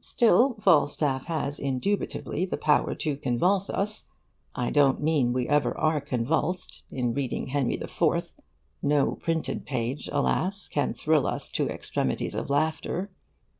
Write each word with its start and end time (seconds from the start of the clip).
Still, 0.00 0.54
Falstaff 0.54 1.26
has 1.26 1.60
indubitably 1.60 2.44
the 2.44 2.56
power 2.56 2.96
to 2.96 3.16
convulse 3.16 3.70
us. 3.70 4.06
I 4.52 4.70
don't 4.70 5.00
mean 5.00 5.32
we 5.32 5.48
ever 5.48 5.72
are 5.78 6.00
convulsed 6.00 6.82
in 6.90 7.14
reading 7.14 7.46
Henry 7.46 7.76
the 7.76 7.86
Fourth. 7.86 8.32
No 8.82 9.14
printed 9.14 9.66
page, 9.66 10.08
alas, 10.10 10.68
can 10.68 10.92
thrill 10.94 11.28
us 11.28 11.48
to 11.50 11.68
extremities 11.68 12.34
of 12.34 12.50
laughter. 12.50 13.08